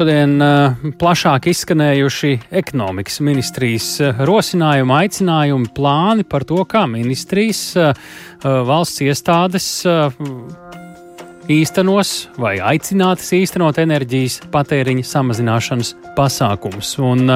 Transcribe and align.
Šodien 0.00 0.38
uh, 0.40 0.78
plašāk 0.96 1.50
izskanējuši 1.50 2.30
ekonomikas 2.56 3.18
ministrijas 3.20 3.88
uh, 4.00 4.22
rosinājumi, 4.24 4.94
aicinājumi, 4.96 5.66
plāni 5.76 6.24
par 6.24 6.46
to, 6.48 6.62
kā 6.64 6.86
ministrijas 6.88 7.58
uh, 7.76 7.90
valsts 8.40 9.02
iestādes 9.04 9.66
īstenos 11.52 12.12
vai 12.40 12.54
aicinātas 12.64 13.28
īstenot 13.36 13.76
enerģijas 13.82 14.38
patēriņa 14.54 15.04
samazināšanas 15.04 15.90
pasākums. 16.16 16.94
Un, 17.04 17.34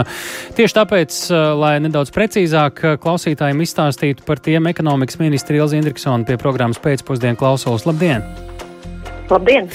tieši 0.57 0.77
tāpēc, 0.79 1.19
lai 1.61 1.75
nedaudz 1.85 2.15
precīzāk 2.17 2.81
klausītājiem 3.03 3.61
izstāstītu 3.67 4.25
par 4.25 4.41
tiem 4.41 4.71
ekonomikas 4.73 5.21
ministri 5.21 5.61
Ilzi 5.61 5.83
Indriksona 5.83 6.25
pie 6.25 6.41
programmas 6.41 6.81
pēcpusdienu 6.81 7.37
klausos. 7.45 7.85
Labdien! 7.91 8.25
Labdien! 9.29 9.69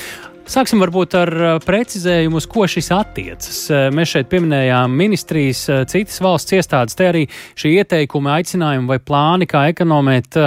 Sāksim 0.49 0.81
varbūt 0.81 1.13
ar 1.13 1.29
uh, 1.37 1.49
precizējumu, 1.61 2.39
uz 2.41 2.47
ko 2.49 2.65
šis 2.69 2.87
attiecas. 2.95 3.59
Uh, 3.69 3.83
mēs 3.93 4.15
šeit 4.15 4.31
pieminējām 4.31 4.95
ministrijas, 4.97 5.61
uh, 5.69 5.83
citas 5.89 6.17
valsts 6.25 6.55
iestādes, 6.57 6.97
te 6.97 7.05
arī 7.05 7.21
šī 7.59 7.75
ieteikuma, 7.83 8.39
aicinājumi 8.39 8.89
vai 8.89 8.97
plāni, 8.97 9.45
kā 9.49 9.67
ekonomēt, 9.69 10.39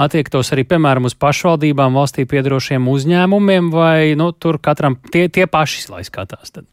attiektos 0.00 0.54
arī, 0.56 0.64
piemēram, 0.70 1.10
uz 1.10 1.18
pašvaldībām, 1.20 2.00
valstī 2.00 2.24
piedarošiem 2.30 2.88
uzņēmumiem, 2.88 3.68
vai 3.74 4.16
nu, 4.16 4.32
tur 4.32 4.62
katram 4.64 4.96
tie, 5.12 5.28
tie 5.28 5.44
paši, 5.50 5.90
lai 5.92 6.04
skatās. 6.08 6.56
Tad. 6.56 6.68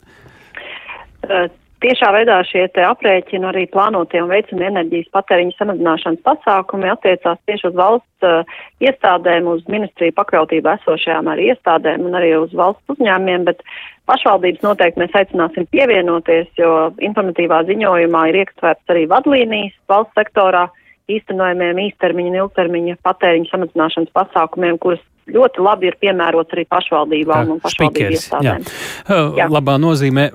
Uh 1.28 1.67
Tiešā 1.88 2.08
veidā 2.12 2.42
šie 2.44 2.66
aprēķini 2.84 3.48
arī 3.48 3.62
plānotie 3.72 4.20
un 4.20 4.28
veicami 4.28 4.66
enerģijas 4.68 5.08
patēriņa 5.16 5.54
samazināšanas 5.56 6.24
pasākumi 6.26 6.90
attiecās 6.92 7.38
tieši 7.48 7.70
uz 7.70 7.78
valsts 7.80 8.26
uh, 8.28 8.58
iestādēm, 8.84 9.48
uz 9.48 9.62
ministriju 9.72 10.12
pakļautību 10.18 10.68
esošajām 10.74 11.30
arī 11.32 11.46
iestādēm 11.54 12.10
un 12.10 12.18
arī 12.20 12.34
uz 12.42 12.52
valsts 12.60 12.92
uzņēmiem, 12.92 13.46
bet 13.48 13.64
pašvaldības 14.12 14.66
noteikti 14.68 15.00
mēs 15.00 15.16
aicināsim 15.16 15.70
pievienoties, 15.72 16.52
jo 16.60 16.74
informatīvā 17.08 17.62
ziņojumā 17.72 18.26
ir 18.34 18.42
iekstverts 18.42 18.92
arī 18.92 19.06
vadlīnijas 19.14 19.80
valsts 19.88 20.20
sektorā 20.20 20.66
īstenojumiem 21.12 21.84
īstermiņa 21.88 22.32
un 22.32 22.40
ilgtermiņa 22.42 22.98
patēriņa 23.06 23.52
samazināšanas 23.52 24.14
pasākumiem, 24.16 24.80
kuras 24.82 25.04
ļoti 25.28 25.64
labi 25.64 25.90
ir 25.90 25.98
piemērots 26.00 26.56
arī 26.56 26.64
pašvaldībām 26.72 27.54
un 27.56 27.62
pašvaldību 27.64 28.16
iestādēm. 28.16 28.66
Jā. 29.08 29.22
Jā. 29.42 29.48
Labā 29.52 29.76
nozīmē. 29.82 30.28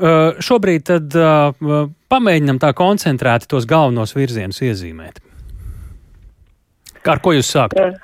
Šobrīd 0.44 0.86
tad 0.90 1.16
pamēģinam 2.12 2.60
tā 2.62 2.72
koncentrēti 2.76 3.48
tos 3.48 3.68
galvenos 3.68 4.16
virzienus 4.16 4.60
iezīmēt. 4.64 5.22
Kā 7.02 7.16
ar 7.16 7.22
ko 7.24 7.32
jūs 7.34 7.48
sākat? 7.50 7.96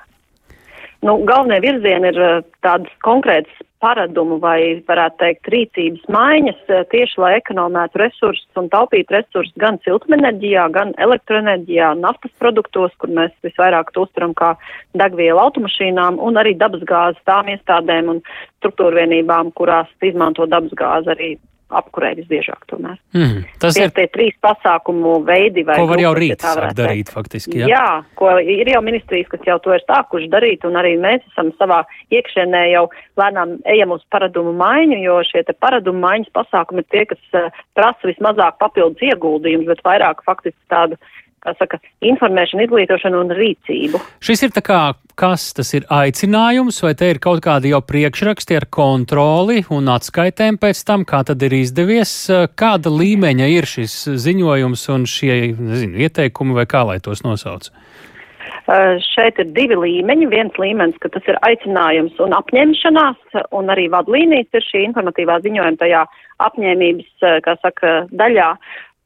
Nu, 1.04 1.20
galvenie 1.28 1.60
virzieni 1.62 2.10
ir 2.10 2.16
tādas 2.64 2.90
konkrētas 3.06 3.60
paradumu 3.82 4.38
vai, 4.42 4.82
varētu 4.88 5.20
teikt, 5.22 5.50
rīcības 5.54 6.06
maiņas 6.14 6.72
eh, 6.74 6.84
tieši, 6.92 7.20
lai 7.22 7.32
ekonomētu 7.38 8.02
resursus 8.02 8.60
un 8.60 8.70
taupītu 8.72 9.16
resursus 9.16 9.54
gan 9.62 9.80
siltumenerģijā, 9.86 10.68
gan 10.74 10.94
elektroenerģijā, 11.06 11.92
naftas 12.02 12.34
produktos, 12.42 12.94
kur 12.98 13.12
mēs 13.14 13.34
visvairāk 13.46 13.92
to 13.94 14.06
uztveram 14.06 14.34
kā 14.38 14.54
degvielu 14.98 15.42
automašīnām, 15.42 16.18
un 16.22 16.40
arī 16.40 16.56
dabasgāzes 16.58 17.22
tām 17.28 17.52
iestādēm 17.54 18.14
un 18.14 18.24
struktūrvienībām, 18.60 19.54
kurās 19.58 19.90
izmanto 20.04 20.48
dabasgāzi 20.50 21.14
arī 21.14 21.30
apkurē 21.68 22.14
visbiežāk 22.16 22.64
tomēr. 22.70 22.96
Mm, 23.16 23.42
tas 23.60 23.76
tie 23.76 23.84
ir 23.88 23.92
tie 23.96 24.06
trīs 24.12 24.36
pasākumu 24.44 25.18
veidi. 25.26 25.66
Ko 25.68 25.84
var 25.90 26.00
jau 26.00 26.12
rīt 26.16 26.44
sākt 26.44 26.78
darīt 26.78 27.12
faktiski, 27.12 27.60
jā? 27.60 27.68
Jā, 27.72 27.88
ko 28.18 28.32
ir 28.40 28.70
jau 28.72 28.80
ministrijas, 28.84 29.28
kas 29.32 29.44
jau 29.48 29.58
to 29.64 29.74
ir 29.76 29.84
sākuši 29.84 30.30
darīt, 30.32 30.64
un 30.68 30.78
arī 30.80 30.94
mēs 31.00 31.24
esam 31.32 31.52
savā 31.60 31.82
iekšēnē 32.14 32.64
jau 32.72 32.86
lēnām 33.20 33.58
ejam 33.68 33.92
uz 33.98 34.04
paradumu 34.12 34.54
maiņu, 34.56 34.98
jo 35.04 35.20
šie 35.28 35.44
te 35.44 35.56
paradumu 35.56 36.00
maiņas 36.06 36.32
pasākumi 36.40 36.84
ir 36.84 36.90
tie, 36.94 37.04
kas 37.12 37.36
uh, 37.36 37.62
prasa 37.76 38.08
vismazāk 38.08 38.60
papildus 38.62 39.04
ieguldījumus, 39.10 39.68
bet 39.68 39.84
vairāk 39.84 40.24
faktiski 40.28 40.60
tādu 40.72 41.00
kā 41.44 41.54
saka, 41.58 41.80
informēšanu, 42.04 42.66
izglītošanu 42.66 43.22
un 43.24 43.34
rīcību. 43.38 44.00
Šis 44.24 44.46
ir 44.46 44.54
tā 44.56 44.62
kā, 44.66 44.80
kas 45.18 45.48
tas 45.56 45.72
ir 45.76 45.86
aicinājums, 45.92 46.80
vai 46.84 46.94
te 46.98 47.10
ir 47.12 47.20
kaut 47.22 47.42
kādi 47.44 47.72
jau 47.72 47.82
priekšraksti 47.84 48.58
ar 48.58 48.68
kontroli 48.70 49.64
un 49.74 49.90
atskaitēm 49.94 50.60
pēc 50.62 50.84
tam, 50.88 51.06
kā 51.08 51.24
tad 51.28 51.42
ir 51.46 51.58
izdevies, 51.60 52.14
kāda 52.58 52.92
līmeņa 52.94 53.50
ir 53.56 53.68
šis 53.68 54.00
ziņojums 54.26 54.88
un 54.94 55.08
šie, 55.10 55.38
nezinu, 55.58 55.98
ieteikumi 56.06 56.58
vai 56.58 56.68
kā 56.70 56.84
lai 56.88 57.00
tos 57.04 57.24
nosauc? 57.26 57.70
Uh, 57.70 58.98
šeit 59.00 59.38
ir 59.40 59.48
divi 59.56 59.76
līmeņi. 59.80 60.28
Viens 60.28 60.56
līmenis, 60.60 60.98
ka 61.00 61.08
tas 61.12 61.24
ir 61.30 61.38
aicinājums 61.46 62.18
un 62.20 62.34
apņemšanās, 62.36 63.38
un 63.56 63.72
arī 63.72 63.86
vadlīnijas 63.92 64.58
ir 64.58 64.66
šī 64.66 64.82
informatīvā 64.90 65.38
ziņojuma 65.44 65.80
tajā 65.80 66.02
apņēmības, 66.44 67.24
kā 67.44 67.54
saka, 67.62 67.94
daļā 68.12 68.50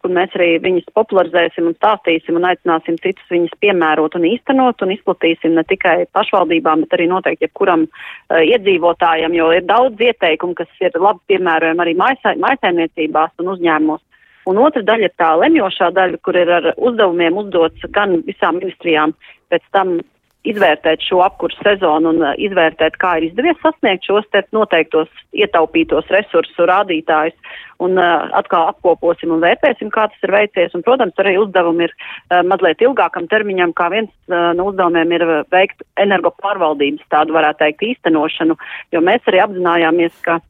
kur 0.03 0.13
mēs 0.15 0.35
arī 0.37 0.57
viņus 0.63 0.91
popularizēsim 0.97 1.69
un 1.71 1.77
stāstīsim 1.79 2.39
un 2.39 2.47
aicināsim 2.51 2.99
citus 3.03 3.31
viņus 3.31 3.55
piemērot 3.63 4.17
un 4.19 4.27
īstenot 4.29 4.83
un 4.83 4.95
izplatīsim 4.97 5.55
ne 5.57 5.65
tikai 5.69 5.97
pašvaldībām, 6.17 6.85
bet 6.85 6.97
arī 6.99 7.09
noteikti 7.11 7.47
jebkuram 7.47 7.87
uh, 7.87 8.41
iedzīvotājam, 8.43 9.35
jo 9.39 9.51
ir 9.55 9.67
daudz 9.69 10.03
ieteikumu, 10.03 10.59
kas 10.59 10.83
ir 10.83 10.99
labi 10.99 11.23
piemērojami 11.33 11.87
arī 11.87 11.99
maisaimniecībās 12.03 13.37
un 13.43 13.55
uzņēmumos. 13.55 14.03
Un 14.51 14.59
otra 14.59 14.83
daļa 14.83 15.07
ir 15.07 15.15
tā 15.21 15.29
lemjošā 15.39 15.93
daļa, 15.95 16.19
kur 16.27 16.37
ir 16.39 16.51
ar 16.51 16.73
uzdevumiem 16.75 17.37
uzdots 17.45 17.87
gan 17.95 18.19
visām 18.27 18.59
ministrijām 18.59 19.15
pēc 19.53 19.63
tam 19.77 20.01
izvērtēt 20.49 21.05
šo 21.07 21.21
apkursu 21.23 21.61
sezonu 21.63 22.13
un 22.13 22.23
uh, 22.23 22.33
izvērtēt, 22.41 22.99
kā 23.03 23.17
ir 23.19 23.29
izdevies 23.29 23.59
sasniegt 23.63 24.07
šos 24.09 24.27
te 24.35 24.43
noteiktos 24.55 25.11
ietaupītos 25.33 26.11
resursu 26.11 26.67
rādītājus 26.69 27.59
un 27.83 27.99
uh, 27.99 28.29
atkal 28.39 28.69
apkoposim 28.73 29.35
un 29.35 29.43
vērtēsim, 29.43 29.91
kā 29.95 30.09
tas 30.11 30.27
ir 30.27 30.35
veicies. 30.35 30.75
Un, 30.77 30.85
protams, 30.87 31.19
arī 31.23 31.37
uzdevumi 31.41 31.87
ir 31.89 31.95
uh, 31.95 32.43
mazliet 32.47 32.83
ilgākam 32.83 33.29
termiņam, 33.31 33.75
kā 33.79 33.89
viens 33.95 34.11
uh, 34.31 34.51
no 34.59 34.71
uzdevumiem 34.71 35.15
ir 35.19 35.27
veikt 35.55 35.85
energo 36.03 36.35
pārvaldības 36.43 37.07
tādu 37.15 37.39
varētu 37.39 37.63
teikt 37.65 37.87
īstenošanu, 37.93 38.59
jo 38.95 39.05
mēs 39.05 39.31
arī 39.31 39.45
apzinājāmies, 39.47 40.17
ka 40.27 40.41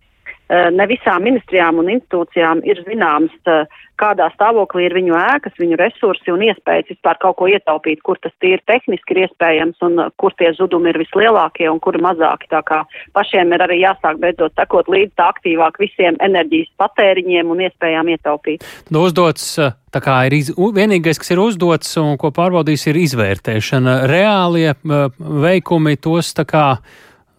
ne 0.53 0.87
visām 0.91 1.25
ministrijām 1.25 1.79
un 1.81 1.89
institūcijām 1.95 2.61
ir 2.69 2.83
zināms, 2.87 3.35
uh, 3.49 3.65
kādā 4.03 4.29
stāvoklī 4.35 4.87
ir 4.89 4.97
viņu 4.97 5.15
ēkas, 5.17 5.55
viņu 5.61 5.79
resursi 5.81 6.33
un 6.33 6.43
iespējas 6.49 6.91
vispār 6.91 7.19
kaut 7.23 7.39
ko 7.39 7.49
ietaupīt, 7.51 8.03
kur 8.07 8.19
tas 8.23 8.35
tīri 8.43 8.61
tehniski 8.69 9.15
ir 9.15 9.23
iespējams 9.27 9.85
un 9.87 10.01
uh, 10.03 10.11
kur 10.21 10.35
tie 10.39 10.51
zudumi 10.59 10.91
ir 10.93 11.01
vislielākie 11.03 11.69
un 11.71 11.81
kur 11.83 11.97
mazāki. 12.03 12.51
Tā 12.53 12.63
kā 12.67 12.83
pašiem 13.17 13.55
ir 13.55 13.65
arī 13.67 13.83
jāsāk 13.83 14.19
beidzot 14.23 14.57
sekot 14.59 14.91
līdz 14.93 15.15
tā 15.21 15.29
aktīvāk 15.35 15.79
visiem 15.83 16.19
enerģijas 16.25 16.73
patēriņiem 16.83 17.55
un 17.55 17.63
iespējām 17.69 18.13
ietaupīt. 18.17 18.67
Nu, 18.93 19.07
uzdots, 19.09 19.55
tā 19.95 20.03
kā 20.05 20.19
ir 20.29 20.37
iz, 20.41 20.53
vienīgais, 20.53 21.21
kas 21.23 21.33
ir 21.35 21.43
uzdots 21.43 21.97
un 22.03 22.19
ko 22.21 22.33
pārbaudīs, 22.35 22.89
ir 22.91 23.01
izvērtēšana. 23.07 24.03
Reālie 24.11 24.75
veikumi 24.83 25.97
tos 26.03 26.35
tā 26.37 26.49
kā. 26.49 26.67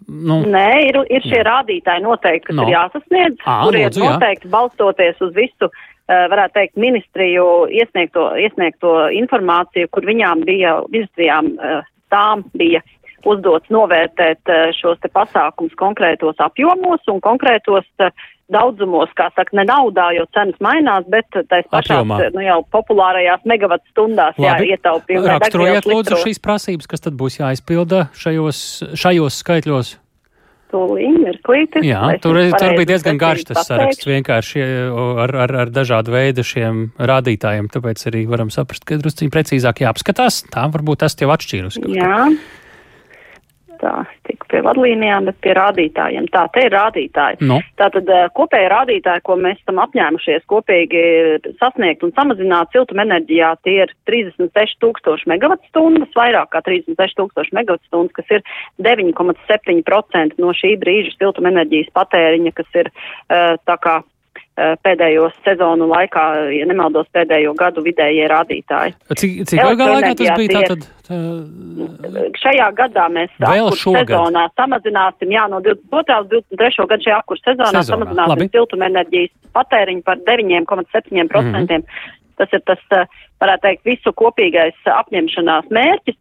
Nu, 0.07 0.41
Nē, 0.49 0.67
ir, 0.89 0.99
ir 1.13 1.25
šie 1.25 1.39
jā. 1.39 1.47
rādītāji 1.47 2.03
noteikti, 2.03 2.47
kas 2.49 2.57
no. 2.59 2.67
ir 2.67 2.75
jāsasniedz, 2.75 3.41
kuriem 3.45 3.97
noteikti 4.03 4.51
balstoties 4.53 5.21
uz 5.23 5.35
visu 5.37 5.71
Eh, 6.03 6.25
varētu 6.27 6.57
teikt, 6.57 6.73
ministriju 6.83 7.43
iesniegto, 7.71 8.25
iesniegto 8.35 8.89
informāciju, 9.15 9.87
kur 9.87 10.03
viņām 10.03 10.41
bija, 10.43 10.73
ministrijām 10.91 11.53
eh, 11.55 11.85
tām 12.11 12.43
bija 12.59 12.81
uzdots 13.23 13.71
novērtēt 13.71 14.51
eh, 14.51 14.65
šos 14.75 14.99
te 14.99 15.07
pasākums 15.07 15.71
konkrētos 15.79 16.43
apjomos 16.43 17.07
un 17.07 17.23
konkrētos 17.23 17.87
daudzumos, 18.51 19.11
kā 19.17 19.29
saka, 19.35 19.55
ne 19.55 19.65
naudā, 19.67 20.09
jo 20.17 20.25
cenas 20.35 20.59
mainās, 20.63 21.07
bet 21.11 21.29
tais 21.49 21.67
pašās, 21.71 22.05
nu 22.35 22.43
jau 22.43 22.59
populārajās 22.75 23.45
megavatu 23.49 23.87
stundās 23.93 24.37
Labi. 24.37 24.69
jāietaupījumi. 24.73 25.31
Raksturojiet 25.37 25.89
lūdzu 25.89 26.21
šīs 26.25 26.43
prasības, 26.43 26.89
kas 26.91 27.05
tad 27.05 27.17
būs 27.19 27.39
jāizpilda 27.39 28.07
šajos, 28.19 28.63
šajos 28.99 29.41
skaitļos 29.43 29.97
tūlīt, 30.73 31.19
mirklīti. 31.21 31.83
Jā, 31.85 32.01
tur, 32.23 32.39
tur 32.57 32.73
bija 32.79 32.89
diezgan 32.95 33.19
garš 33.21 33.45
tas 33.51 33.67
saraksts 33.69 34.07
vienkārši 34.09 34.63
ar, 35.23 35.35
ar, 35.45 35.55
ar 35.65 35.73
dažādu 35.73 36.15
veidu 36.15 36.45
šiem 36.47 36.87
rādītājiem, 36.97 37.69
tāpēc 37.73 38.07
arī 38.09 38.25
varam 38.29 38.49
saprast, 38.53 38.87
ka 38.89 38.97
drusciņi 39.01 39.33
precīzāk 39.33 39.83
jāapskatās. 39.85 40.43
Tā 40.53 40.65
varbūt 40.73 41.03
tas 41.05 41.17
jau 41.21 41.29
atšķīrus. 41.35 41.77
Jā. 41.93 42.09
Kā 42.33 42.62
tā, 43.83 43.93
tik 44.27 44.45
pie 44.51 44.61
vadlīnijām, 44.65 45.27
bet 45.29 45.39
pie 45.43 45.53
rādītājiem. 45.57 46.27
Tā, 46.33 46.45
te 46.55 46.65
ir 46.67 46.73
rādītāji. 46.75 47.41
No. 47.49 47.59
Tātad 47.79 48.09
eh, 48.09 48.25
kopēja 48.37 48.71
rādītāji, 48.73 49.23
ko 49.27 49.37
mēs 49.39 49.59
esam 49.61 49.81
apņēmušies 49.83 50.47
kopīgi 50.51 51.03
sasniegt 51.59 52.05
un 52.05 52.13
samazināt 52.17 52.73
siltumenerģijā, 52.75 53.51
tie 53.67 53.77
ir 53.85 53.93
36 54.09 54.79
tūkstoši 54.83 55.29
megavatstundas, 55.33 56.13
vairāk 56.17 56.53
kā 56.55 56.63
36 56.65 57.19
tūkstoši 57.19 57.57
megavatstundas, 57.59 58.15
kas 58.17 58.37
ir 58.39 58.45
9,7% 58.87 60.41
no 60.41 60.55
šī 60.57 60.75
brīža 60.81 61.15
siltumenerģijas 61.17 61.93
patēriņa, 61.97 62.55
kas 62.57 62.81
ir 62.83 62.89
uh, 62.93 63.55
tā 63.67 63.77
kā 63.83 63.99
pēdējo 64.55 65.29
sezonu 65.41 65.87
laikā, 65.89 66.23
ja 66.53 66.65
nemaldos, 66.69 67.07
pēdējo 67.15 67.55
gadu 67.57 67.81
vidējie 67.85 68.27
rādītāji. 68.29 68.93
Cik, 69.17 69.37
cik 69.49 69.61
ilgā 69.63 69.87
laikā 69.89 70.11
tas 70.19 70.33
bija 70.37 70.59
tātad? 70.59 70.85
Tā... 71.07 71.19
Šajā 72.37 72.69
gadā 72.77 73.07
mēs 73.13 73.33
sezonā 73.39 74.45
samazināsim, 74.59 75.33
jā, 75.33 75.47
no 75.49 75.61
22. 75.65 76.19
līdz 76.29 76.57
23. 76.59 76.87
gadu 76.91 77.07
šajā 77.07 77.19
apkurs 77.23 77.45
sezonā, 77.47 77.71
sezonā. 77.81 77.89
samazināsim 77.89 78.51
siltumenerģijas 78.53 79.33
patēriņu 79.57 80.05
par 80.05 80.21
9,7%. 80.29 81.41
Mm 81.41 81.65
-hmm. 81.65 81.87
Tas 82.37 82.53
ir 82.53 82.61
tas, 82.65 82.81
varētu 83.41 83.61
teikt, 83.67 83.85
visu 83.85 84.13
kopīgais 84.13 84.77
apņemšanās 84.85 85.69
mērķis. 85.73 86.19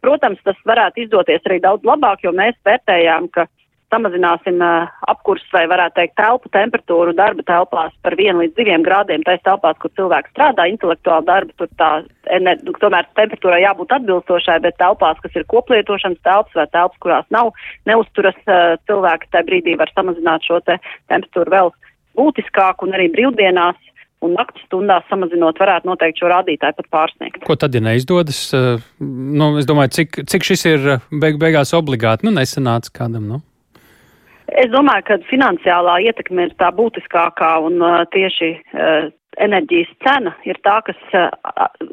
Protams, 0.00 0.40
tas 0.44 0.58
varētu 0.68 1.06
izdoties 1.06 1.44
arī 1.48 1.60
daudz 1.60 1.84
labāk, 1.88 2.24
jo 2.24 2.32
mēs 2.36 2.56
vērtējām, 2.64 3.28
ka 3.32 3.46
samazināsim 3.92 4.62
uh, 4.64 4.88
apkurs 5.12 5.44
vai 5.54 5.66
varētu 5.70 5.98
teikt 5.98 6.16
telpu 6.20 6.50
temperatūru 6.54 7.14
darba 7.18 7.44
telpās 7.48 7.92
par 8.04 8.16
vienu 8.18 8.42
līdz 8.42 8.56
diviem 8.56 8.86
grādiem, 8.86 9.24
tais 9.26 9.42
telpās, 9.46 9.78
kur 9.82 9.92
cilvēks 9.98 10.32
strādā 10.34 10.66
intelektuāli 10.72 11.28
darbu, 11.28 11.54
tur 11.60 11.70
tā, 11.80 11.90
ne, 12.42 12.56
tomēr 12.82 13.08
temperatūrai 13.18 13.62
jābūt 13.66 13.94
atbilstošai, 13.98 14.58
bet 14.64 14.80
telpās, 14.80 15.20
kas 15.22 15.38
ir 15.38 15.46
koplietošanas 15.52 16.24
telpas 16.24 16.58
vai 16.58 16.66
telpas, 16.72 16.98
kurās 17.04 17.30
nav 17.34 17.52
neuzturas 17.90 18.38
uh, 18.48 18.74
cilvēki, 18.88 19.30
tajā 19.32 19.48
brīdī 19.50 19.78
var 19.80 19.92
samazināt 19.94 20.48
šo 20.48 20.62
te 20.66 20.80
temperatūru 21.12 21.56
vēl 21.56 21.72
būtiskāk 22.18 22.84
un 22.84 22.96
arī 22.96 23.08
brīvdienās 23.12 23.78
un 24.22 24.36
naktas 24.38 24.62
stundās 24.68 25.06
samazinot, 25.10 25.58
varētu 25.58 25.88
noteikti 25.88 26.22
šo 26.22 26.30
rādītāju 26.30 26.78
pat 26.78 26.90
pārsniegt. 26.94 27.40
Ko 27.46 27.56
tad, 27.58 27.74
ja 27.74 27.82
neizdodas? 27.82 28.44
Nu, 29.02 29.52
es 29.58 29.66
domāju, 29.68 29.96
cik, 29.98 30.22
cik 30.30 30.46
šis 30.46 30.66
ir 30.70 30.92
beig 31.10 31.40
beigās 31.42 31.74
obligāti, 31.76 32.28
nu, 32.28 32.34
nesanāca 32.36 32.94
kādam, 33.02 33.26
nu? 33.26 33.42
Es 34.58 34.68
domāju, 34.72 35.06
ka 35.08 35.16
finansiālā 35.30 36.00
ietekme 36.08 36.48
ir 36.48 36.54
tā 36.60 36.68
būtiskākā 36.76 37.54
un 37.64 37.80
uh, 37.80 38.02
tieši 38.12 38.50
uh, 38.58 39.08
enerģijas 39.40 39.92
cena 40.04 40.32
ir 40.44 40.58
tā, 40.66 40.74
kas 40.84 40.98
uh, 41.16 41.30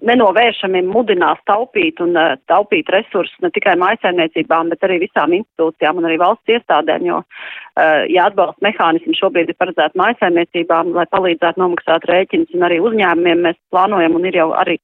nenovēršami 0.07 0.81
mudinās 0.87 1.39
taupīt 1.47 2.01
un 2.03 2.17
uh, 2.19 2.35
taupīt 2.51 2.91
resursus 2.91 3.37
ne 3.43 3.51
tikai 3.55 3.77
maisaimniecībām, 3.79 4.73
bet 4.73 4.83
arī 4.87 4.99
visām 5.05 5.35
institūcijām 5.37 6.01
un 6.01 6.09
arī 6.09 6.19
valsts 6.19 6.55
iestādēm, 6.57 7.07
jo, 7.07 7.21
uh, 7.23 8.03
ja 8.11 8.27
atbalsta 8.27 8.67
mehānismi 8.67 9.15
šobrīd 9.21 9.53
ir 9.53 9.59
paredzēti 9.59 9.99
maisaimniecībām, 10.03 10.91
lai 10.99 11.07
palīdzētu 11.15 11.63
nomaksāt 11.63 12.11
rēķinus 12.11 12.59
un 12.59 12.67
arī 12.67 12.83
uzņēmumiem, 12.83 13.47
mēs 13.47 13.61
plānojam 13.71 14.19
un 14.19 14.27
ir 14.27 14.41
jau 14.41 14.51
arī 14.59 14.79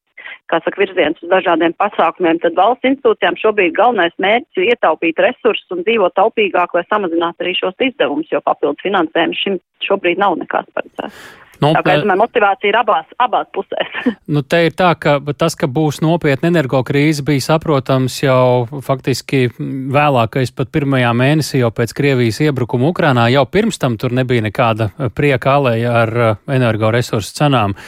kā 0.52 0.60
saka, 0.64 0.82
virziens 0.82 1.22
uz 1.24 1.32
dažādiem 1.32 1.74
pasākumiem, 1.80 2.42
tad 2.44 2.58
valsts 2.60 2.90
institūcijām 2.92 3.40
šobrīd 3.42 3.74
galvenais 3.78 4.14
mērķis 4.22 4.62
ir 4.62 4.76
ietaupīt 4.76 5.22
resursus 5.26 5.76
un 5.76 5.86
dzīvot 5.88 6.16
taupīgāk, 6.20 6.76
lai 6.78 6.86
samazinātu 6.90 7.46
arī 7.46 7.56
šos 7.58 7.88
izdevumus, 7.90 8.30
jo 8.34 8.44
papildus 8.46 8.86
finansējumu 8.86 9.42
šim 9.42 9.58
šobrīd 9.86 10.22
nav 10.22 10.38
nekāds 10.42 10.72
paredzēts. 10.76 11.26
Nu, 11.62 11.72
tā 11.72 11.82
kā 11.86 11.94
es 11.96 12.04
domāju, 12.04 12.20
motivācija 12.20 12.72
ir 12.72 12.78
abās, 12.80 13.12
abās 13.22 13.48
pusēs. 13.56 13.94
nu, 14.34 14.44
te 14.44 14.60
ir 14.68 14.76
tā, 14.78 14.92
ka 15.00 15.18
tas, 15.40 15.56
ka 15.60 15.70
būs 15.72 16.02
nopietna 16.04 16.52
energokrīze, 16.52 17.24
bija 17.28 17.46
saprotams 17.46 18.18
jau 18.24 18.66
faktiski 18.86 19.48
vēlākais 19.96 20.52
pat 20.56 20.74
pirmajā 20.76 21.14
mēnesī, 21.16 21.62
jau 21.64 21.72
pēc 21.76 21.96
Krievijas 21.96 22.42
iebrukuma 22.44 22.92
Ukrainā. 22.92 23.30
Jau 23.34 23.46
pirms 23.48 23.80
tam 23.82 23.96
tur 24.02 24.16
nebija 24.16 24.44
nekāda 24.46 24.92
prieka 25.16 25.56
alēja 25.56 25.96
ar 26.04 26.14
uh, 26.20 26.38
energoresursu 26.52 27.36
cenām. 27.40 27.80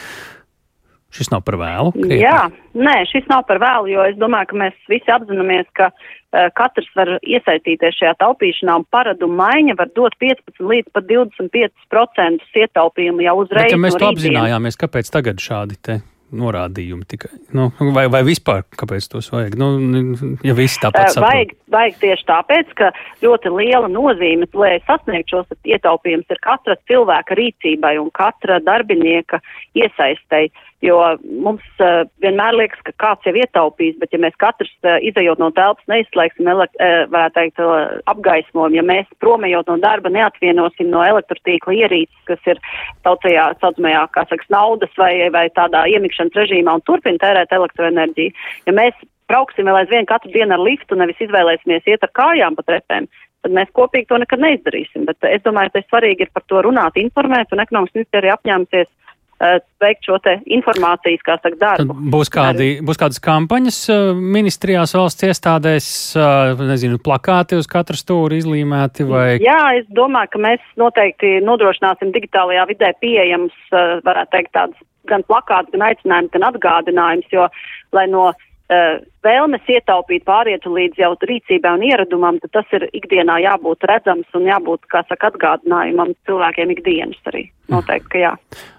Šis 1.18 1.32
nav 1.32 1.42
par 1.46 1.58
vēlu? 1.58 1.92
Krietni. 1.96 2.20
Jā, 2.22 2.46
nē, 2.78 2.96
šis 3.10 3.26
nav 3.30 3.44
par 3.48 3.58
vēlu, 3.62 3.90
jo 3.90 4.04
es 4.06 4.18
domāju, 4.20 4.52
ka 4.52 4.60
mēs 4.62 4.76
visi 4.90 5.10
apzināmies, 5.10 5.66
ka 5.78 5.90
uh, 5.90 6.46
katrs 6.58 6.90
var 6.98 7.16
iesaistīties 7.18 7.98
šajā 7.98 8.14
taupīšanā 8.22 8.76
un 8.80 8.86
paradumu 8.94 9.40
maiņa 9.40 9.78
var 9.80 9.90
dot 9.98 10.14
15 10.22 10.62
līdz 10.62 10.94
pat 10.94 11.08
25% 11.10 12.62
ietaupījumu 12.62 13.26
jau 13.26 13.40
uzreiz. 13.42 13.66
Bet, 13.66 13.74
ja 13.74 13.82
mēs 13.82 13.98
no 13.98 14.04
to 14.04 14.12
apzinājāmies, 14.14 14.78
kāpēc 14.78 15.10
tagad 15.18 15.42
šādi 15.42 15.82
te 15.82 16.00
norādījumi 16.34 17.06
tikai. 17.08 17.30
Nu, 17.56 17.68
vai, 17.94 18.04
vai 18.12 18.20
vispār 18.26 18.64
kāpēc 18.78 19.08
tos 19.12 19.30
vajag? 19.32 19.56
Nu, 19.58 19.68
ja 20.44 20.54
visi 20.56 20.80
tāpat 20.82 21.14
saprot. 21.14 21.28
Vajag, 21.28 21.54
vajag 21.72 21.98
tieši 22.02 22.26
tāpēc, 22.28 22.72
ka 22.78 22.90
ļoti 23.24 23.52
liela 23.54 23.88
nozīme, 23.92 24.48
lai 24.58 24.76
sasniegtu 24.86 25.38
šos 25.38 25.58
ietaupījumus, 25.64 26.28
ir 26.32 26.42
katra 26.44 26.76
cilvēka 26.90 27.38
rīcībai 27.38 27.96
un 28.02 28.12
katra 28.14 28.60
darbinieka 28.64 29.40
iesaistei. 29.78 30.50
Jo 30.84 30.98
mums 31.26 31.64
uh, 31.82 32.04
vienmēr 32.22 32.54
liekas, 32.54 32.78
ka 32.86 32.92
kāds 33.02 33.26
jau 33.26 33.32
ietaupīs, 33.34 33.96
bet 33.98 34.12
ja 34.14 34.20
mēs 34.22 34.36
katrs 34.38 34.70
uh, 34.86 35.00
izējot 35.02 35.40
no 35.42 35.48
telpas 35.56 35.82
neizslēgsim, 35.90 36.46
elekt, 36.46 36.76
uh, 36.78 37.02
varētu 37.10 37.34
teikt, 37.34 37.62
uh, 37.64 37.96
apgaismojumu, 38.12 38.78
ja 38.78 38.84
mēs 38.86 39.08
promējot 39.18 39.72
no 39.72 39.74
darba 39.82 40.12
neatvienosim 40.14 40.92
no 40.92 41.02
elektrotīkla 41.02 41.74
ierīces, 41.80 42.20
kas 42.30 42.46
ir 42.46 42.62
tautajā, 43.02 43.48
saucamajā, 43.58 44.04
kā 44.14 44.22
saka, 44.30 44.46
naudas 44.54 44.92
vai, 45.00 45.12
vai 45.34 45.48
tādā 45.56 45.82
iemikšanas 45.90 46.38
režīmā 46.44 46.76
un 46.78 46.84
turpina 46.86 47.18
tērēt 47.24 47.56
elektroenerģiju, 47.58 48.36
ja 48.70 48.76
mēs 48.78 49.02
brauksim 49.26 49.66
vēl 49.66 49.80
aizvien 49.80 50.06
katru 50.06 50.30
dienu 50.36 50.54
ar 50.54 50.62
liftu, 50.62 50.94
nevis 50.94 51.18
izvēlēsimies 51.26 51.90
iet 51.90 52.06
ar 52.06 52.14
kājām 52.14 52.54
pa 52.54 52.62
trepēm, 52.70 53.10
tad 53.42 53.58
mēs 53.58 53.74
kopīgi 53.74 54.06
to 54.12 54.22
nekad 54.22 54.46
neizdarīsim. 54.46 55.10
Bet 55.10 55.26
es 55.26 55.42
domāju, 55.42 55.74
ka 55.74 55.82
svarīgi 55.88 56.28
ir 56.28 56.32
par 56.32 56.46
to 56.46 56.62
runāt, 56.70 57.02
informēt, 57.02 57.50
un 57.50 57.66
ekonomikas 57.66 57.98
ministrija 57.98 58.38
apņēmusies 58.38 58.88
Uh, 58.88 59.07
veikt 59.38 60.08
šo 60.08 60.18
te 60.22 60.34
informācijas, 60.50 61.22
kā 61.26 61.36
saka, 61.38 61.54
darbu. 61.60 61.94
Tad 61.94 62.10
būs, 62.14 62.30
kādi, 62.34 62.68
būs 62.84 62.98
kādas 63.00 63.22
kampaņas 63.22 63.78
uh, 63.92 64.10
ministrijās 64.18 64.94
valsts 64.98 65.28
iestādēs, 65.28 65.90
uh, 66.18 66.58
nezinu, 66.70 66.98
plakāti 67.02 67.58
uz 67.58 67.70
katru 67.70 67.98
stūri 67.98 68.40
izlīmēti 68.42 69.06
vai? 69.08 69.28
Jā, 69.44 69.60
es 69.78 69.86
domāju, 69.94 70.34
ka 70.34 70.42
mēs 70.48 70.66
noteikti 70.80 71.38
nodrošināsim 71.46 72.12
digitālajā 72.16 72.66
vidē 72.72 72.92
pieejams, 73.02 73.54
varētu 73.70 74.34
teikt, 74.34 74.52
tādas 74.56 74.84
gan 75.08 75.24
plakāts, 75.30 75.70
gan 75.72 75.86
aicinājums, 75.86 76.34
gan 76.34 76.50
atgādinājums, 76.50 77.30
jo, 77.32 77.46
lai 77.96 78.04
no 78.10 78.32
vēlmes 79.24 79.68
ietaupīt 79.72 80.26
pārietu 80.28 80.74
līdz 80.74 81.00
jau 81.00 81.14
rīcībai 81.24 81.70
un 81.78 81.84
ieradumam, 81.88 82.36
tad 82.42 82.52
tas 82.58 82.74
ir 82.76 82.84
ikdienā 82.92 83.38
jābūt 83.40 83.86
redzams 83.88 84.28
un 84.36 84.44
jābūt, 84.44 84.84
kā 84.92 85.00
saka, 85.08 85.30
atgādinājumam 85.32 86.12
cilvēkiem 86.28 86.74
ikdienas 86.76 87.30
arī. 87.32 87.46
Noteikti, 87.72 88.10
ka 88.12 88.20
jā. 88.26 88.34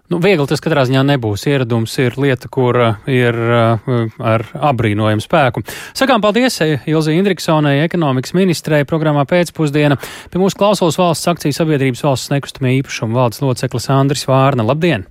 Nu, 0.10 0.18
viegli 0.18 0.48
tas 0.50 0.62
katrā 0.66 0.88
ziņā 0.90 1.04
nebūs. 1.06 1.44
Ieradums 1.52 1.94
ir 2.02 2.16
lieta, 2.18 2.50
kur 2.50 2.78
ir 3.06 3.36
uh, 3.38 3.92
ar 4.18 4.44
apbrīnojumu 4.72 5.22
spēku. 5.22 5.62
Sakām 5.98 6.24
paldies 6.24 6.58
Ilzi 6.90 7.14
Indriksonai, 7.14 7.76
ekonomikas 7.84 8.34
ministrei, 8.34 8.88
programmā 8.90 9.28
pēcpusdiena. 9.30 10.00
Pie 10.34 10.42
mūsu 10.42 10.58
klausos 10.58 10.98
valsts 10.98 11.30
akciju 11.30 11.54
sabiedrības 11.54 12.02
valsts 12.08 12.34
nekustamie 12.34 12.80
īpašumu 12.80 13.22
valdes 13.22 13.44
loceklis 13.46 13.86
Andris 13.94 14.26
Vārna. 14.26 14.66
Labdien! 14.66 15.06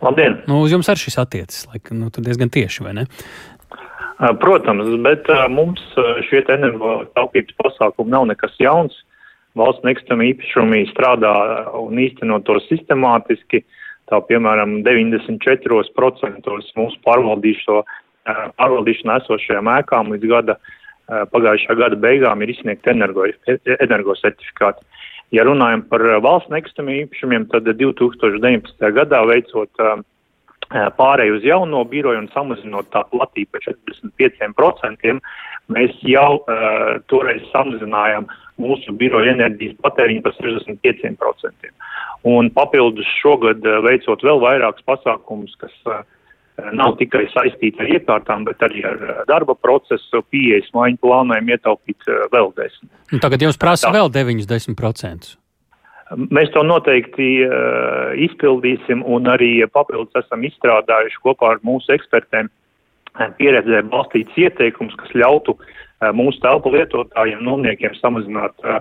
Labdien! 0.00 0.40
Nu, 0.48 0.62
uz 0.64 0.72
jums 0.72 0.88
arī 0.88 1.04
šis 1.04 1.20
attiecas, 1.20 1.62
laik, 1.68 1.92
nu, 1.92 2.08
diezgan 2.16 2.48
tieši, 2.56 2.88
vai 2.88 2.96
ne? 3.02 3.08
Protams, 4.40 4.94
bet 5.04 5.28
mums 5.52 5.82
šie 6.30 6.40
energo 6.56 7.02
taupības 7.12 7.60
pasākumi 7.60 8.16
nav 8.16 8.30
nekas 8.32 8.56
jauns. 8.64 8.96
Valsts 9.56 9.84
nekustamā 9.84 10.24
īpašumī 10.32 10.86
strādā 10.88 11.32
un 11.76 12.00
īsteno 12.00 12.40
to 12.48 12.56
sistemātiski. 12.70 13.66
Tā 14.06 14.20
piemēram 14.28 14.80
94% 14.86 16.56
mūsu 16.78 16.98
pārvaldīšo, 17.06 17.80
pārvaldīšanā 18.58 19.20
esošajām 19.22 19.70
ēkām 19.80 20.12
līdz 20.14 20.28
gada 20.30 20.58
pagājušā 21.06 21.76
gada 21.78 21.98
beigām 22.02 22.42
ir 22.42 22.52
izsniegti 22.54 22.90
energo, 22.90 23.26
energosertifikāti. 23.76 24.86
Ja 25.34 25.42
runājam 25.46 25.82
par 25.90 26.02
valsts 26.22 26.52
nekustamiem 26.54 27.06
īpašumiem, 27.06 27.48
tad 27.50 27.66
2019. 27.66 28.92
gadā 28.94 29.22
veicot 29.26 29.82
pārēju 30.70 31.38
uz 31.38 31.44
jauno 31.46 31.84
biroju 31.86 32.24
un 32.24 32.30
samazinot 32.34 32.90
tā 32.94 33.04
platību 33.10 33.54
par 33.54 33.62
45%, 33.66 35.20
mēs 35.70 35.94
jau 36.06 36.40
uh, 36.40 36.98
toreiz 37.10 37.42
samazinājām 37.52 38.26
mūsu 38.62 38.94
biroja 38.98 39.34
enerģijas 39.34 39.76
patēriņu 39.82 40.22
par 40.24 40.34
65%. 40.38 41.72
Un 42.26 42.50
papildus 42.50 43.08
šogad 43.20 43.62
uh, 43.62 43.80
veicot 43.86 44.22
vēl 44.26 44.42
vairākus 44.42 44.86
pasākumus, 44.88 45.54
kas 45.60 45.74
uh, 45.86 46.02
nav 46.74 46.96
tikai 47.00 47.26
saistīti 47.30 47.82
ar 47.84 47.90
iekārtām, 47.98 48.46
bet 48.48 48.62
arī 48.66 48.82
ar 48.88 49.24
darba 49.28 49.54
procesu, 49.54 50.22
pieejas 50.32 50.68
maiņu 50.74 50.98
plānojam 51.04 51.50
ietaupīt 51.52 52.08
vēl 52.32 52.52
10. 52.56 53.20
Tagad 53.22 53.44
jūs 53.44 53.60
prasa 53.60 53.92
vēl 53.94 54.10
90%. 54.14 55.36
Mēs 56.30 56.52
to 56.54 56.62
noteikti 56.62 57.30
uh, 57.42 58.12
izpildīsim 58.26 59.02
un 59.02 59.26
arī 59.30 59.50
papildus 59.74 60.14
esam 60.22 60.44
izstrādājuši 60.46 61.18
kopā 61.24 61.56
ar 61.56 61.64
mūsu 61.66 61.90
ekspertiem 61.96 62.46
eh, 62.46 63.32
pieredzē 63.40 63.82
balstīts 63.90 64.38
ieteikums, 64.38 64.94
kas 65.00 65.10
ļautu 65.18 65.56
uh, 65.58 66.12
mūsu 66.14 66.38
telpu 66.44 66.70
lietotājiem, 66.76 67.42
nomniekiem 67.42 67.98
samazināt 67.98 68.54
uh, 68.62 68.78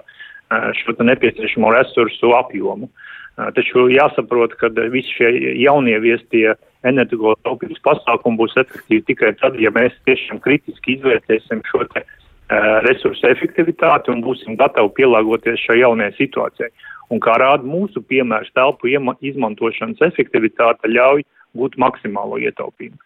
šo 0.77 0.93
nepieciešamo 1.01 1.73
resursu 1.73 2.35
apjomu. 2.37 2.85
Uh, 2.85 3.11
taču 3.35 3.87
jāsaprot, 3.91 4.55
ka 4.59 4.69
visi 4.93 5.11
šie 5.17 5.31
jaunieviestie 5.63 6.53
energo 6.87 7.33
taupības 7.43 7.81
pasākumi 7.83 8.39
būs 8.39 8.55
efektīvi 8.61 9.03
tikai 9.09 9.33
tad, 9.41 9.57
ja 9.59 9.71
mēs 9.75 9.95
tiešām 10.07 10.39
kritiski 10.43 10.95
izvērtēsim 10.95 11.63
šo 11.67 11.83
te 11.93 12.05
uh, 12.05 12.79
resursu 12.85 13.27
efektivitāti 13.31 14.13
un 14.13 14.23
būsim 14.25 14.57
gatavi 14.59 14.93
pielāgoties 15.01 15.65
šai 15.65 15.81
jaunajai 15.81 16.15
situācijai. 16.19 16.71
Un 17.13 17.21
kā 17.21 17.35
rāda 17.41 17.67
mūsu 17.67 18.01
piemērs, 18.01 18.53
telpu 18.57 18.89
izmantošanas 18.89 20.01
efektivitāte 20.07 20.89
ļauj 20.89 21.25
gūt 21.55 21.77
maksimālo 21.81 22.39
ietaupījumu 22.41 22.97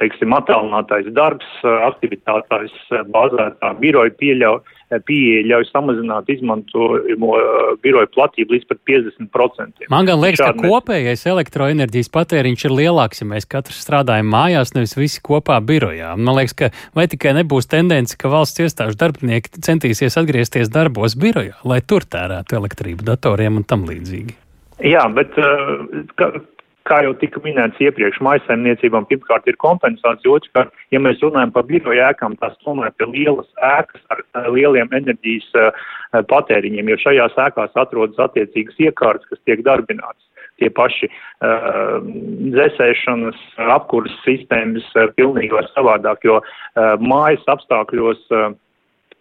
teiksim, 0.00 0.34
attālinātais 0.36 1.08
darbs, 1.16 1.46
aktivitātājs 1.64 2.74
bāzētā 3.12 3.72
biroja 3.80 4.12
pieļauj, 4.20 4.58
pieeja 5.08 5.42
ļauj 5.50 5.66
samazināt 5.70 6.28
izmantojamo 6.30 7.30
biroja 7.82 8.10
platību 8.14 8.54
līdz 8.54 8.68
pat 8.70 8.82
50%. 8.90 9.88
Man 9.90 10.08
gan 10.08 10.20
liekas, 10.22 10.42
Šādi 10.42 10.62
ka 10.62 10.70
kopējais 10.70 11.26
elektroenerģijas 11.32 12.12
patēriņš 12.14 12.66
ir 12.68 12.76
lielāks, 12.80 13.22
ja 13.22 13.28
mēs 13.32 13.48
katrs 13.50 13.80
strādājam 13.82 14.30
mājās, 14.30 14.74
nevis 14.76 14.94
visi 14.98 15.22
kopā 15.26 15.58
birojā. 15.64 16.12
Man 16.20 16.38
liekas, 16.38 16.56
ka 16.60 16.70
vai 16.96 17.08
tikai 17.10 17.34
nebūs 17.40 17.70
tendence, 17.72 18.18
ka 18.20 18.30
valsts 18.32 18.62
iestāžu 18.62 18.98
darbinieki 19.00 19.64
centīsies 19.64 20.20
atgriezties 20.20 20.70
darbos 20.72 21.16
birojā, 21.18 21.56
lai 21.66 21.80
tur 21.82 22.06
tērētu 22.06 22.60
elektrību 22.60 23.08
datoriem 23.10 23.62
un 23.62 23.66
tam 23.66 23.88
līdzīgi. 23.88 24.36
Jā, 24.84 25.06
bet 25.16 25.32
uh, 25.40 26.36
kā 26.86 27.00
jau 27.04 27.14
tika 27.20 27.40
minēts 27.44 27.80
iepriekš, 27.82 28.20
maisaimniecībām 28.24 29.06
pirmkārt 29.10 29.48
ir 29.50 29.58
kompensācija, 29.62 30.36
otrkārt, 30.38 30.74
ja 30.94 31.00
mēs 31.02 31.22
runājam 31.24 31.52
par 31.54 31.66
biroju 31.68 32.04
ēkām, 32.08 32.38
tās 32.42 32.56
tomēr 32.64 32.94
ir 33.02 33.10
lielas 33.12 33.48
ēkas 33.70 34.04
ar 34.14 34.50
lieliem 34.54 34.92
enerģijas 34.96 35.48
uh, 35.58 35.82
patēriņiem, 36.30 36.92
jo 36.92 37.00
šajās 37.02 37.36
ēkās 37.48 37.76
atrodas 37.82 38.22
attiecīgas 38.28 38.80
iekārtas, 38.88 39.28
kas 39.32 39.42
tiek 39.48 39.64
darbināts. 39.66 40.22
Tie 40.56 40.70
paši 40.72 41.10
uh, 41.10 41.98
dzēsēšanas, 42.54 43.40
apkuras 43.76 44.14
sistēmas 44.24 44.86
uh, 44.96 45.10
pilnīgi 45.18 45.52
var 45.52 45.68
savādāk, 45.74 46.24
jo 46.24 46.38
uh, 46.40 46.94
mājas 47.02 47.44
apstākļos 47.52 48.22
uh, 48.32 48.54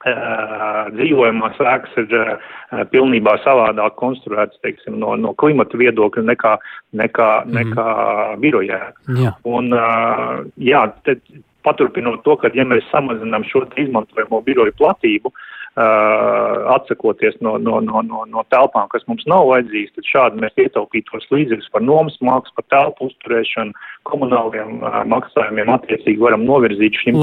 dzīvojamās 0.04 1.58
ēkas 1.66 1.96
ir 2.04 2.14
pilnībā 2.92 3.38
savādāk 3.46 3.96
konstruētas, 4.02 4.60
teiksim, 4.62 5.00
no, 5.02 5.16
no 5.18 5.34
klimata 5.34 5.80
viedokļa 5.82 6.24
nekā, 6.30 6.54
nekā, 7.02 7.32
mm. 7.46 7.58
nekā 7.58 7.90
birojā. 8.44 8.82
Jā. 9.22 9.34
Un, 9.50 9.74
jā, 10.62 10.86
te, 11.08 11.18
paturpinot 11.66 12.22
to, 12.28 12.38
ka 12.38 12.54
ja 12.54 12.68
mēs 12.70 12.86
samazinām 12.92 13.48
šo 13.50 13.66
izmantojamo 13.82 14.44
biroju 14.46 14.78
platību, 14.78 15.34
Uh, 15.34 15.52
atsakoties 15.76 17.36
no, 17.42 17.58
no, 17.58 17.80
no, 17.84 18.02
no, 18.02 18.24
no 18.32 18.44
telpām, 18.54 18.88
kas 18.92 19.04
mums 19.10 19.26
nav 19.28 19.50
vajadzīgas, 19.50 19.96
tad 19.98 20.08
šādi 20.08 20.44
mēs 20.44 20.62
ietaupītos 20.64 21.28
līdzekļus 21.34 21.72
par 21.74 21.84
nomas 21.84 22.16
maksu, 22.24 22.54
par 22.56 22.68
telpu 22.72 23.10
uzturēšanu, 23.10 23.76
komunāliem 24.06 24.80
uh, 24.80 25.02
maksājumiem 25.10 25.72
attiecīgi 25.74 26.22
varam 26.22 26.46
novirzīt 26.48 27.00
šim 27.02 27.18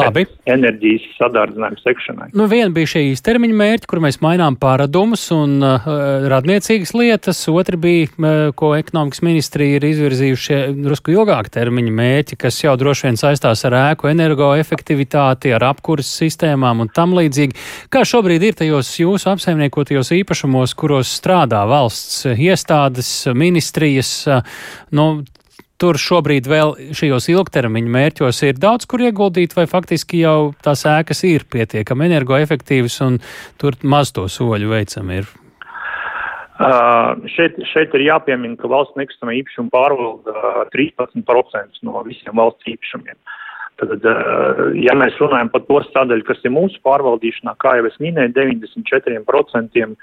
enerģijas 0.50 1.04
sadārdzinājumu 1.16 1.80
sekšanai. 1.80 2.28
Nu, 2.36 2.48
viena 2.50 2.72
bija 2.74 2.90
šie 2.94 3.04
īstermiņa 3.12 3.58
mērķi, 3.60 3.88
kur 3.88 4.02
mēs 4.04 4.18
mainām 4.24 4.58
paradumus 4.60 5.24
un 5.34 5.56
uh, 5.62 5.86
radniecīgas 6.32 6.92
lietas, 6.98 7.40
otra 7.52 7.78
bija, 7.80 8.10
uh, 8.10 8.42
ko 8.58 8.74
ekonomikas 8.76 9.22
ministrija 9.24 9.78
ir 9.78 9.88
izvirzījušie 9.92 10.60
drusku 10.82 11.14
ilgāka 11.14 11.54
termiņa 11.56 11.94
mērķi, 12.02 12.40
kas 12.44 12.60
jau 12.64 12.74
droši 12.80 13.08
vien 13.08 13.20
saistās 13.20 13.64
ar 13.68 13.78
ēku 13.84 14.10
energoefektivitāti, 14.12 15.54
ar 15.56 15.70
apkuras 15.70 16.10
sistēmām 16.20 16.84
un 16.84 16.92
tam 16.92 17.14
līdzīgi. 17.16 17.56
Kā 17.92 18.04
šobrīd 18.08 18.41
šobrīd 18.42 18.56
ir 18.56 18.58
tajos 18.58 18.88
jūsu 18.98 19.28
apsaimniekotajos 19.30 20.08
īpašumos, 20.16 20.72
kuros 20.74 21.06
strādā 21.14 21.62
valsts 21.68 22.24
iestādes, 22.26 23.28
ministrijas? 23.38 24.26
Nu, 24.90 25.22
tur 25.78 25.94
šobrīd 25.94 26.48
vēl 26.50 26.74
šajos 26.90 27.28
ilgtermiņa 27.30 27.92
mērķos 27.94 28.42
ir 28.42 28.58
daudz, 28.58 28.88
kur 28.90 28.98
ieguldīt, 28.98 29.54
vai 29.54 29.68
faktiski 29.70 30.24
jau 30.24 30.54
tās 30.58 30.82
ēkas 30.82 31.22
ir 31.28 31.46
pietiekami 31.46 32.08
energoefektīvas 32.08 32.98
un 33.06 33.20
tur 33.62 33.78
maz 33.84 34.10
to 34.10 34.26
soļu 34.26 34.74
veicam 34.74 35.14
ir? 35.14 35.30
Uh, 36.58 37.14
šeit, 37.30 37.54
šeit 37.70 37.94
ir 37.94 38.08
jāpiemina, 38.08 38.58
ka 38.58 38.66
valsts 38.70 38.98
nekustamā 38.98 39.38
īpašuma 39.38 39.70
pārvalda 39.70 40.66
13% 40.74 41.86
no 41.86 42.02
visiem 42.06 42.34
valsts 42.38 42.74
īpašumiem. 42.74 43.14
Uh, 43.14 43.41
Tad, 43.80 44.04
eh, 44.04 44.62
ja 44.84 44.94
mēs 44.98 45.16
runājam 45.20 45.48
par 45.52 45.64
to 45.66 45.80
sadaļu, 45.88 46.26
kas 46.28 46.42
ir 46.44 46.52
mūsu 46.54 46.78
pārvaldīšanā, 46.86 47.54
kā 47.62 47.76
jau 47.78 47.88
es 47.88 47.96
minēju, 48.02 48.34
94% 48.36 49.80
eh, 49.80 49.94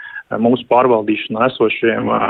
mūsu 0.42 0.66
pārvaldīšanā 0.72 1.50
esošiem 1.52 2.10
eh, 2.16 2.30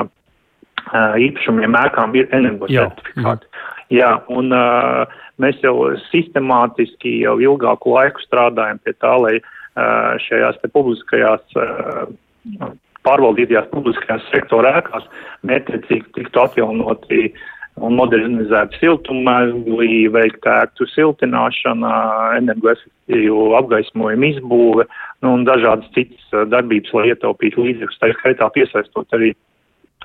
īpašumiem 1.29 1.77
ēkām 1.79 2.15
ir 2.19 2.29
energocertifikāti. 2.35 3.49
Jā, 3.89 4.11
un 4.29 4.53
uh, 4.53 5.09
mēs 5.41 5.57
jau 5.65 5.73
sistemātiski 6.11 7.15
jau 7.23 7.39
ilgāku 7.41 7.95
laiku 7.95 8.21
strādājam 8.21 8.77
pie 8.85 8.93
tā, 9.01 9.15
lai 9.17 9.31
uh, 9.41 10.13
šajās 10.27 10.59
te 10.61 10.69
publiskajās 10.69 11.57
uh, 11.57 12.69
pārvaldītajās 13.07 13.71
publiskajās 13.73 14.27
sektora 14.29 14.75
ēkās 14.77 15.09
mērķiecīgi 15.49 16.13
tiktu 16.19 16.43
atjaunoti 16.43 17.23
uh, 17.31 17.41
modernizēt 17.79 18.75
siltummezglī, 18.79 20.07
veikt 20.13 20.47
ēktu 20.49 20.87
siltināšana, 20.93 21.91
energoefektīvu 22.39 23.53
apgaismojumu 23.59 24.31
izbūve 24.33 24.87
nu, 25.23 25.33
un 25.33 25.45
dažādas 25.47 25.89
citas 25.95 26.49
darbības, 26.51 26.93
lai 26.97 27.11
ietaupītu 27.13 27.65
līdzekļus, 27.67 28.01
tā 28.01 28.11
skaitā 28.17 28.49
piesaistot 28.55 29.17
arī 29.17 29.33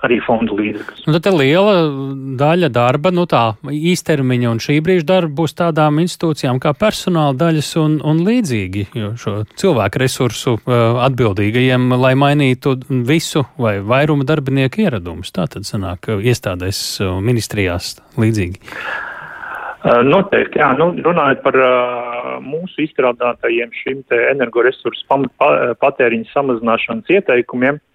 arī 0.02 0.18
fondu 0.24 0.56
līdzekļus. 0.58 1.04
Nu, 1.08 1.20
tad 1.22 1.36
liela 1.38 1.74
daļa 2.40 2.70
darba, 2.74 3.12
nu 3.14 3.26
tā 3.30 3.44
īstermiņa 3.64 4.50
un 4.50 4.60
šī 4.62 4.78
brīža 4.84 5.06
darba 5.12 5.32
būs 5.42 5.56
tādām 5.58 6.00
institūcijām 6.02 6.60
kā 6.62 6.74
personāla 6.78 7.36
daļas 7.38 7.70
un, 7.80 7.96
un 8.04 8.24
līdzīgi, 8.26 8.88
jo 8.98 9.12
šo 9.20 9.36
cilvēku 9.60 10.02
resursu 10.02 10.56
uh, 10.58 11.00
atbildīgajiem, 11.06 11.88
lai 12.00 12.14
mainītu 12.18 12.76
visu 13.06 13.46
vai 13.60 13.78
vairumu 13.84 14.26
darbinieku 14.28 14.84
ieradumus. 14.84 15.32
Tā 15.34 15.48
tad 15.50 15.68
sanāk 15.68 16.10
iestādēs 16.18 16.84
ministrijās 17.24 17.96
līdzīgi. 18.20 18.60
Uh, 19.84 20.00
noteikti, 20.00 20.60
jā. 20.62 20.70
Nu, 20.80 20.90
runājot 21.04 21.42
par 21.44 21.58
uh, 21.60 22.36
mūsu 22.40 22.86
izstrādātajiem 22.86 23.72
šim 23.82 24.00
te 24.08 24.16
energoresursu 24.30 25.04
patēriņa 25.82 26.30
samazināšanas 26.32 27.12
ieteikumiem, 27.12 27.76
uh, 27.76 27.90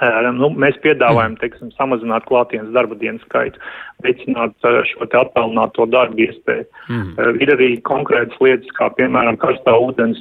Nu, 0.00 0.48
mēs 0.56 0.78
piedāvājam, 0.80 1.34
teiksim, 1.40 1.72
samazināt 1.76 2.24
klātienes 2.28 2.72
darba 2.72 2.96
dienu 2.96 3.20
skaitu, 3.26 3.60
veicināt 4.04 4.54
šo 4.88 5.08
te 5.12 5.18
attālināto 5.20 5.84
darbu 5.92 6.24
iespēju. 6.24 6.64
Mm. 6.88 7.10
Ir 7.44 7.52
arī 7.56 7.70
konkrētas 7.84 8.40
lietas, 8.40 8.70
kā 8.78 8.88
piemēram 8.96 9.36
karstā 9.40 9.76
ūdens 9.76 10.20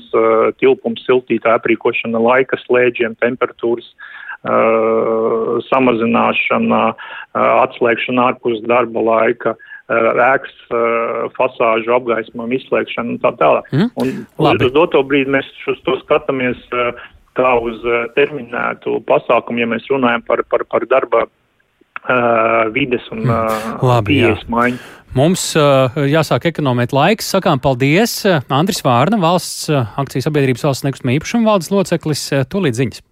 tilpums, 0.59 1.05
siltītā 1.07 1.55
aprīkošana 1.55 2.19
laika 2.19 2.59
slēdžiem, 2.65 3.15
temperatūras 3.24 3.88
uh, 3.88 5.59
samazināšana, 5.69 6.81
uh, 6.91 7.51
atslēgšana 7.63 8.31
ārpus 8.33 8.59
darba 8.67 9.03
laika 9.05 9.55
uh, 9.55 11.29
fasāžu 11.38 11.95
apgaismojumu 11.95 12.59
izslēgšanu 12.59 13.15
un 13.15 13.21
tā 13.24 13.31
tālāk. 13.39 13.71
Mm. 13.71 13.89
Un 13.95 14.12
Labi. 14.43 14.67
uz 14.67 14.75
doto 14.75 15.03
brīdi 15.07 15.31
mēs 15.39 15.50
uz 15.71 15.79
to 15.88 15.98
skatāmies 16.03 16.59
uh, 16.75 16.91
kā 17.39 17.55
uz 17.63 17.81
eh, 17.88 18.08
terminētu 18.17 19.00
pasākumu, 19.10 19.63
ja 19.63 19.72
mēs 19.72 19.88
runājam 19.91 20.25
par, 20.27 20.43
par, 20.51 20.65
par 20.69 20.86
darba 20.91 21.25
uh, 21.25 22.69
vides 22.75 23.05
un 23.15 23.25
uh, 23.25 24.00
pieejas 24.08 24.46
maiņu. 24.51 24.79
Mums 25.17 25.48
uh, 25.58 25.96
jāsāk 26.05 26.51
ekonomēt 26.51 26.93
laiks. 26.93 27.31
Sakām 27.34 27.62
paldies. 27.63 28.19
Andris 28.53 28.84
Vārna, 28.86 29.17
valsts 29.22 29.72
akcijas 29.74 30.29
sabiedrības 30.29 30.67
valsts 30.67 30.86
nekustamā 30.86 31.17
īpašuma 31.17 31.55
valdes 31.55 31.72
loceklis, 31.74 32.27
tūlīt 32.51 32.77
ziņas. 32.77 33.05